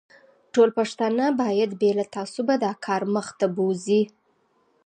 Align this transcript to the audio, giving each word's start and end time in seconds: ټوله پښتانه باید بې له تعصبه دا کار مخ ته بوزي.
ټوله 0.53 0.73
پښتانه 0.79 1.25
باید 1.41 1.71
بې 1.79 1.91
له 1.99 2.05
تعصبه 2.15 2.55
دا 2.65 2.71
کار 2.85 3.01
مخ 3.13 3.27
ته 3.39 3.45
بوزي. 3.55 4.01